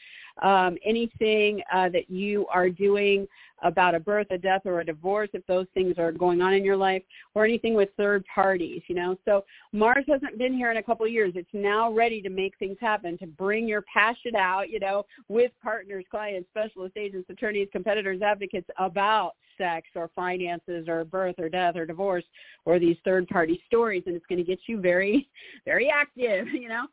um, 0.42 0.76
anything 0.84 1.62
uh, 1.72 1.88
that 1.88 2.10
you 2.10 2.46
are 2.52 2.68
doing 2.68 3.26
about 3.62 3.94
a 3.94 4.00
birth, 4.00 4.26
a 4.30 4.38
death, 4.38 4.62
or 4.64 4.80
a 4.80 4.84
divorce 4.84 5.28
if 5.32 5.46
those 5.46 5.66
things 5.74 5.94
are 5.98 6.12
going 6.12 6.40
on 6.40 6.54
in 6.54 6.64
your 6.64 6.76
life, 6.76 7.02
or 7.34 7.44
anything 7.44 7.74
with 7.74 7.88
third 7.96 8.24
parties, 8.32 8.82
you 8.88 8.94
know. 8.94 9.16
So 9.24 9.44
Mars 9.72 10.04
hasn't 10.08 10.38
been 10.38 10.52
here 10.52 10.70
in 10.70 10.78
a 10.78 10.82
couple 10.82 11.06
of 11.06 11.12
years. 11.12 11.32
It's 11.34 11.48
now 11.52 11.92
ready 11.92 12.20
to 12.22 12.30
make 12.30 12.56
things 12.58 12.76
happen, 12.80 13.18
to 13.18 13.26
bring 13.26 13.68
your 13.68 13.82
passion 13.82 14.36
out, 14.36 14.70
you 14.70 14.80
know, 14.80 15.04
with 15.28 15.52
partners, 15.62 16.04
clients, 16.10 16.48
specialist 16.50 16.96
agents, 16.96 17.28
attorneys, 17.30 17.68
competitors, 17.72 18.22
advocates 18.22 18.68
about 18.78 19.32
sex 19.60 19.88
or 19.94 20.10
finances 20.16 20.88
or 20.88 21.04
birth 21.04 21.34
or 21.38 21.48
death 21.48 21.76
or 21.76 21.84
divorce 21.84 22.24
or 22.64 22.78
these 22.78 22.96
third 23.04 23.28
party 23.28 23.62
stories 23.66 24.02
and 24.06 24.16
it's 24.16 24.24
going 24.26 24.38
to 24.38 24.44
get 24.44 24.58
you 24.66 24.80
very 24.80 25.28
very 25.64 25.90
active 25.90 26.48
you 26.52 26.68
know 26.68 26.86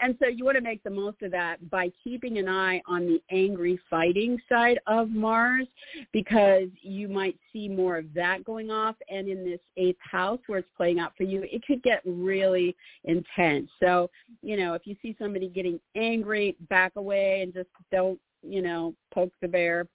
and 0.00 0.16
so 0.20 0.28
you 0.28 0.44
want 0.44 0.56
to 0.56 0.62
make 0.62 0.82
the 0.84 0.90
most 0.90 1.20
of 1.22 1.30
that 1.30 1.68
by 1.70 1.90
keeping 2.02 2.38
an 2.38 2.48
eye 2.48 2.80
on 2.86 3.06
the 3.06 3.20
angry 3.30 3.78
fighting 3.90 4.38
side 4.48 4.78
of 4.86 5.10
Mars 5.10 5.66
because 6.14 6.68
you 6.80 7.08
might 7.08 7.36
see 7.52 7.68
more 7.68 7.98
of 7.98 8.06
that 8.14 8.44
going 8.44 8.70
off. 8.70 8.94
And 9.10 9.28
in 9.28 9.44
this 9.44 9.58
eighth 9.76 9.98
house 10.00 10.38
where 10.46 10.60
it's 10.60 10.68
playing 10.76 11.00
out 11.00 11.12
for 11.16 11.24
you, 11.24 11.42
it 11.42 11.66
could 11.66 11.82
get 11.82 12.02
really 12.06 12.76
intense. 13.02 13.68
So, 13.82 14.08
you 14.40 14.56
know, 14.56 14.74
if 14.74 14.82
you 14.86 14.94
see 15.02 15.16
somebody 15.18 15.48
getting 15.48 15.80
angry, 15.96 16.56
back 16.70 16.92
away 16.94 17.42
and 17.42 17.52
just 17.52 17.68
don't, 17.90 18.20
you 18.42 18.62
know, 18.62 18.94
poke 19.12 19.32
the 19.42 19.48
bear. 19.48 19.88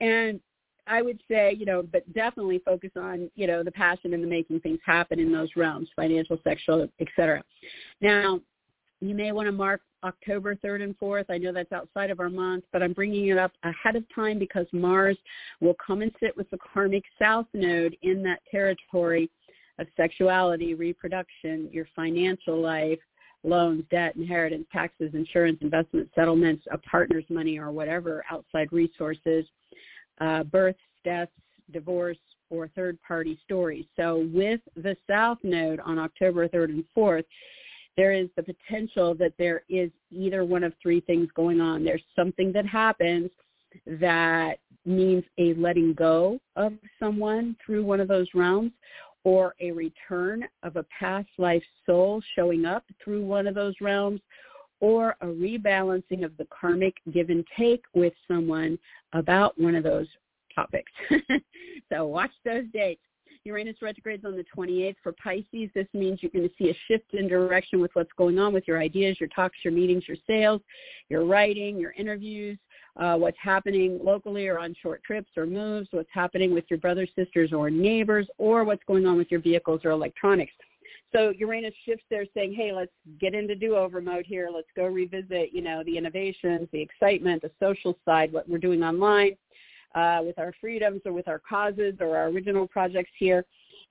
And 0.00 0.40
I 0.86 1.02
would 1.02 1.20
say, 1.30 1.54
you 1.54 1.66
know, 1.66 1.82
but 1.82 2.10
definitely 2.14 2.62
focus 2.64 2.92
on, 2.96 3.30
you 3.34 3.46
know, 3.46 3.62
the 3.62 3.70
passion 3.70 4.14
and 4.14 4.22
the 4.22 4.26
making 4.26 4.60
things 4.60 4.78
happen 4.86 5.20
in 5.20 5.30
those 5.30 5.50
realms, 5.54 5.90
financial, 5.94 6.38
sexual, 6.44 6.88
et 6.98 7.08
cetera. 7.14 7.42
Now, 8.00 8.40
you 9.00 9.14
may 9.14 9.32
want 9.32 9.46
to 9.46 9.52
mark 9.52 9.80
October 10.04 10.54
3rd 10.56 10.82
and 10.82 10.98
4th. 10.98 11.26
I 11.28 11.38
know 11.38 11.52
that's 11.52 11.72
outside 11.72 12.10
of 12.10 12.20
our 12.20 12.28
month, 12.28 12.64
but 12.72 12.82
I'm 12.82 12.92
bringing 12.92 13.28
it 13.28 13.38
up 13.38 13.52
ahead 13.64 13.96
of 13.96 14.04
time 14.14 14.38
because 14.38 14.66
Mars 14.72 15.16
will 15.60 15.76
come 15.84 16.02
and 16.02 16.12
sit 16.20 16.36
with 16.36 16.48
the 16.50 16.58
karmic 16.58 17.04
south 17.18 17.46
node 17.52 17.96
in 18.02 18.22
that 18.24 18.40
territory 18.50 19.30
of 19.78 19.86
sexuality, 19.96 20.74
reproduction, 20.74 21.68
your 21.72 21.86
financial 21.94 22.60
life, 22.60 22.98
loans, 23.44 23.84
debt, 23.90 24.16
inheritance, 24.16 24.66
taxes, 24.72 25.10
insurance, 25.14 25.58
investment, 25.60 26.08
settlements, 26.14 26.64
a 26.72 26.78
partner's 26.78 27.24
money 27.28 27.58
or 27.58 27.70
whatever 27.70 28.24
outside 28.30 28.68
resources, 28.72 29.44
uh, 30.20 30.42
births, 30.44 30.80
deaths, 31.04 31.30
divorce, 31.72 32.18
or 32.50 32.68
third-party 32.74 33.38
stories. 33.44 33.84
So 33.96 34.28
with 34.32 34.60
the 34.74 34.96
South 35.08 35.38
Node 35.42 35.80
on 35.80 35.98
October 35.98 36.48
3rd 36.48 36.70
and 36.70 36.84
4th, 36.96 37.24
there 37.98 38.12
is 38.12 38.28
the 38.36 38.42
potential 38.44 39.12
that 39.12 39.32
there 39.38 39.64
is 39.68 39.90
either 40.12 40.44
one 40.44 40.62
of 40.62 40.72
three 40.80 41.00
things 41.00 41.28
going 41.34 41.60
on. 41.60 41.84
There's 41.84 42.04
something 42.14 42.52
that 42.52 42.64
happens 42.64 43.28
that 43.86 44.58
means 44.86 45.24
a 45.38 45.52
letting 45.54 45.94
go 45.94 46.38
of 46.54 46.74
someone 47.00 47.56
through 47.66 47.84
one 47.84 47.98
of 47.98 48.06
those 48.06 48.28
realms 48.34 48.70
or 49.24 49.56
a 49.60 49.72
return 49.72 50.44
of 50.62 50.76
a 50.76 50.86
past 50.96 51.28
life 51.38 51.62
soul 51.86 52.22
showing 52.36 52.64
up 52.64 52.84
through 53.02 53.24
one 53.24 53.48
of 53.48 53.56
those 53.56 53.74
realms 53.80 54.20
or 54.78 55.16
a 55.20 55.26
rebalancing 55.26 56.24
of 56.24 56.36
the 56.36 56.46
karmic 56.56 56.94
give 57.12 57.30
and 57.30 57.44
take 57.58 57.82
with 57.94 58.12
someone 58.28 58.78
about 59.12 59.60
one 59.60 59.74
of 59.74 59.82
those 59.82 60.06
topics. 60.54 60.92
so 61.92 62.06
watch 62.06 62.30
those 62.44 62.64
dates. 62.72 63.02
Uranus 63.48 63.76
retrogrades 63.80 64.26
on 64.26 64.36
the 64.36 64.44
28th 64.54 64.96
for 65.02 65.12
Pisces. 65.12 65.70
This 65.74 65.86
means 65.94 66.22
you're 66.22 66.30
going 66.30 66.46
to 66.46 66.54
see 66.58 66.68
a 66.68 66.76
shift 66.86 67.14
in 67.14 67.26
direction 67.26 67.80
with 67.80 67.90
what's 67.94 68.12
going 68.18 68.38
on 68.38 68.52
with 68.52 68.68
your 68.68 68.78
ideas, 68.78 69.18
your 69.18 69.30
talks, 69.30 69.56
your 69.62 69.72
meetings, 69.72 70.06
your 70.06 70.18
sales, 70.26 70.60
your 71.08 71.24
writing, 71.24 71.78
your 71.78 71.92
interviews, 71.92 72.58
uh, 72.96 73.16
what's 73.16 73.38
happening 73.42 73.98
locally 74.04 74.48
or 74.48 74.58
on 74.58 74.74
short 74.82 75.02
trips 75.02 75.30
or 75.34 75.46
moves, 75.46 75.88
what's 75.92 76.10
happening 76.12 76.52
with 76.52 76.64
your 76.68 76.78
brothers, 76.78 77.08
sisters, 77.16 77.50
or 77.54 77.70
neighbors, 77.70 78.26
or 78.36 78.64
what's 78.64 78.84
going 78.86 79.06
on 79.06 79.16
with 79.16 79.30
your 79.30 79.40
vehicles 79.40 79.80
or 79.82 79.90
electronics. 79.92 80.52
So 81.14 81.30
Uranus 81.30 81.72
shifts 81.86 82.04
there 82.10 82.26
saying, 82.34 82.52
hey, 82.52 82.70
let's 82.74 82.92
get 83.18 83.34
into 83.34 83.54
do-over 83.54 84.02
mode 84.02 84.26
here. 84.26 84.50
Let's 84.52 84.68
go 84.76 84.84
revisit, 84.84 85.54
you 85.54 85.62
know, 85.62 85.82
the 85.82 85.96
innovations, 85.96 86.68
the 86.70 86.82
excitement, 86.82 87.40
the 87.40 87.50
social 87.58 87.98
side, 88.04 88.30
what 88.30 88.46
we're 88.46 88.58
doing 88.58 88.82
online 88.82 89.36
uh, 89.94 90.20
with 90.22 90.38
our 90.38 90.52
freedoms 90.60 91.00
or 91.04 91.12
with 91.12 91.28
our 91.28 91.40
causes 91.40 91.94
or 92.00 92.16
our 92.16 92.28
original 92.28 92.66
projects 92.66 93.10
here. 93.18 93.44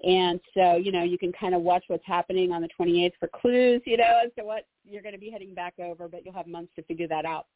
And 0.04 0.40
so, 0.54 0.76
you 0.76 0.92
know, 0.92 1.04
you 1.04 1.18
can 1.18 1.32
kind 1.32 1.56
of 1.56 1.62
watch 1.62 1.86
what's 1.88 2.06
happening 2.06 2.52
on 2.52 2.62
the 2.62 2.70
28th 2.80 3.14
for 3.20 3.28
clues, 3.30 3.82
you 3.86 3.98
know, 3.98 4.22
as 4.24 4.32
to 4.38 4.46
what 4.46 4.68
you're 4.86 5.02
going 5.02 5.16
to 5.16 5.20
be 5.20 5.32
heading 5.32 5.56
back 5.56 5.74
over, 5.80 6.08
but 6.08 6.24
you'll 6.24 6.36
have 6.36 6.46
months 6.46 6.72
to 6.76 6.84
figure 6.84 7.08
that 7.08 7.26
out. 7.26 7.48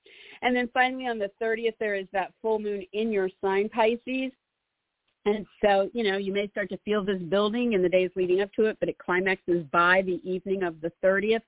And 0.41 0.55
then 0.55 0.67
finally 0.73 1.05
on 1.05 1.19
the 1.19 1.29
30th, 1.41 1.75
there 1.79 1.95
is 1.95 2.07
that 2.13 2.33
full 2.41 2.57
moon 2.57 2.83
in 2.93 3.11
your 3.11 3.29
sign 3.41 3.69
Pisces. 3.69 4.31
And 5.25 5.45
so, 5.63 5.91
you 5.93 6.03
know, 6.03 6.17
you 6.17 6.33
may 6.33 6.47
start 6.47 6.69
to 6.69 6.77
feel 6.77 7.03
this 7.03 7.21
building 7.21 7.73
in 7.73 7.83
the 7.83 7.89
days 7.89 8.09
leading 8.15 8.41
up 8.41 8.51
to 8.53 8.65
it, 8.65 8.77
but 8.79 8.89
it 8.89 8.97
climaxes 8.97 9.63
by 9.71 10.01
the 10.01 10.19
evening 10.27 10.63
of 10.63 10.81
the 10.81 10.91
30th. 11.03 11.41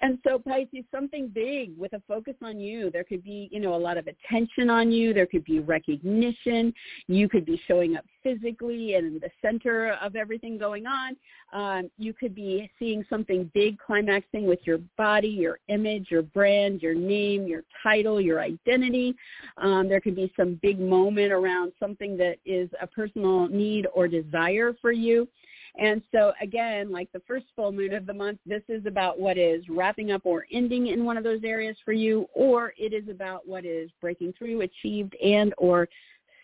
And 0.00 0.18
so 0.26 0.38
Pisces, 0.38 0.84
something 0.90 1.28
big 1.28 1.76
with 1.78 1.92
a 1.92 2.02
focus 2.06 2.34
on 2.42 2.58
you. 2.58 2.90
There 2.90 3.04
could 3.04 3.22
be, 3.22 3.48
you 3.52 3.60
know, 3.60 3.74
a 3.74 3.76
lot 3.76 3.96
of 3.96 4.06
attention 4.06 4.68
on 4.68 4.90
you. 4.90 5.14
There 5.14 5.26
could 5.26 5.44
be 5.44 5.60
recognition. 5.60 6.74
You 7.06 7.28
could 7.28 7.46
be 7.46 7.60
showing 7.66 7.96
up 7.96 8.04
physically 8.22 8.94
and 8.94 9.06
in 9.06 9.20
the 9.20 9.30
center 9.40 9.92
of 10.02 10.16
everything 10.16 10.58
going 10.58 10.84
on. 10.86 11.16
Um, 11.52 11.90
you 11.96 12.12
could 12.12 12.34
be 12.34 12.70
seeing 12.78 13.04
something 13.08 13.50
big 13.54 13.78
climaxing 13.78 14.46
with 14.46 14.60
your 14.64 14.78
body, 14.98 15.28
your 15.28 15.58
image, 15.68 16.08
your 16.10 16.22
brand, 16.22 16.82
your 16.82 16.94
name, 16.94 17.46
your 17.46 17.62
title, 17.82 18.20
your 18.20 18.40
identity. 18.40 19.14
Um, 19.58 19.88
there 19.88 20.00
could 20.00 20.16
be 20.16 20.32
some 20.36 20.58
big 20.60 20.80
moment 20.80 21.32
around 21.32 21.72
something 21.78 22.16
that 22.16 22.38
is 22.44 22.68
a 22.80 22.86
personal 22.86 23.48
need 23.48 23.86
or 23.94 24.08
desire 24.08 24.74
for 24.82 24.90
you. 24.90 25.28
And 25.76 26.02
so 26.12 26.32
again, 26.40 26.92
like 26.92 27.10
the 27.12 27.22
first 27.26 27.46
full 27.56 27.72
moon 27.72 27.94
of 27.94 28.06
the 28.06 28.14
month, 28.14 28.38
this 28.46 28.62
is 28.68 28.86
about 28.86 29.18
what 29.18 29.36
is 29.36 29.68
wrapping 29.68 30.12
up 30.12 30.22
or 30.24 30.46
ending 30.52 30.88
in 30.88 31.04
one 31.04 31.16
of 31.16 31.24
those 31.24 31.42
areas 31.42 31.76
for 31.84 31.92
you, 31.92 32.28
or 32.32 32.72
it 32.78 32.92
is 32.92 33.08
about 33.08 33.46
what 33.48 33.64
is 33.64 33.90
breaking 34.00 34.34
through, 34.38 34.60
achieved, 34.60 35.16
and 35.22 35.52
or 35.58 35.88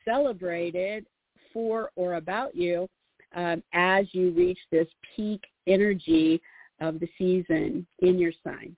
celebrated 0.04 1.06
for 1.52 1.90
or 1.94 2.14
about 2.14 2.56
you 2.56 2.88
um, 3.34 3.62
as 3.72 4.06
you 4.12 4.30
reach 4.32 4.58
this 4.72 4.88
peak 5.14 5.42
energy 5.66 6.40
of 6.80 6.98
the 6.98 7.08
season 7.16 7.86
in 8.00 8.18
your 8.18 8.32
sign. 8.42 8.74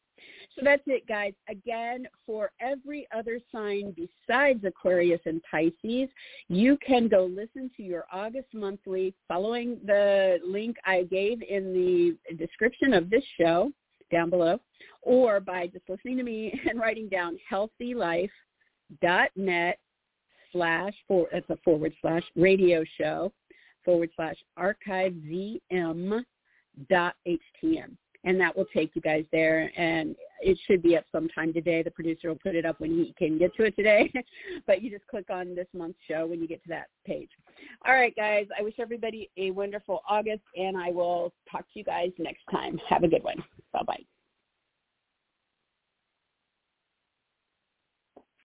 So 0.55 0.61
that's 0.65 0.83
it, 0.87 1.07
guys. 1.07 1.33
Again, 1.49 2.07
for 2.27 2.51
every 2.61 3.09
other 3.17 3.41
sign 3.51 3.97
besides 3.97 4.63
Aquarius 4.65 5.23
and 5.25 5.41
Pisces, 5.51 6.11
you 6.49 6.77
can 6.87 7.09
go 7.09 7.25
listen 7.25 7.71
to 7.77 7.83
your 7.83 8.05
August 8.13 8.49
monthly 8.53 9.15
following 9.27 9.79
the 9.87 10.39
link 10.47 10.77
I 10.85 11.05
gave 11.05 11.41
in 11.43 11.73
the 11.73 12.19
description 12.37 12.93
of 12.93 13.09
this 13.09 13.25
show 13.41 13.73
down 14.11 14.29
below, 14.29 14.61
or 15.01 15.41
by 15.41 15.69
just 15.69 15.89
listening 15.89 16.19
to 16.19 16.23
me 16.23 16.61
and 16.69 16.79
writing 16.79 17.09
down 17.09 17.39
healthylife.net 17.51 19.79
slash, 20.53 20.93
for, 21.09 21.29
that's 21.33 21.49
a 21.49 21.57
forward 21.65 21.95
slash 22.03 22.25
radio 22.37 22.85
show 22.99 23.33
forward 23.85 24.11
slash 24.15 24.37
archive 24.57 25.13
zm 25.13 26.23
dot 26.89 27.17
htm 27.27 27.97
and 28.25 28.41
that 28.41 28.57
will 28.57 28.67
take 28.73 28.95
you 28.95 29.03
guys 29.03 29.25
there. 29.33 29.71
And 29.77 30.15
it 30.41 30.59
should 30.67 30.83
be 30.83 30.97
up 30.97 31.05
sometime 31.13 31.53
today. 31.53 31.83
The 31.83 31.91
producer 31.91 32.29
will 32.29 32.39
put 32.43 32.55
it 32.55 32.65
up 32.65 32.81
when 32.81 32.91
he 32.91 33.15
can 33.17 33.39
get 33.39 33.55
to 33.57 33.65
it 33.65 33.77
today. 33.77 34.13
but 34.67 34.83
you 34.83 34.91
just 34.91 35.07
click 35.07 35.31
on 35.31 35.55
this 35.55 35.69
month's 35.75 35.99
show 36.09 36.27
when 36.27 36.41
you 36.41 36.49
get 36.49 36.63
to 36.65 36.69
that 36.69 36.89
page. 37.07 37.31
All 37.87 37.95
right, 37.95 38.15
guys. 38.15 38.47
I 38.59 38.63
wish 38.63 38.75
everybody 38.79 39.31
a 39.37 39.51
wonderful 39.51 40.03
August, 40.09 40.43
and 40.57 40.77
I 40.77 40.91
will 40.91 41.33
talk 41.51 41.61
to 41.73 41.79
you 41.79 41.85
guys 41.85 42.11
next 42.19 42.43
time. 42.51 42.79
Have 42.89 43.05
a 43.05 43.09
good 43.09 43.23
one. 43.23 43.43
Bye-bye. 43.73 44.03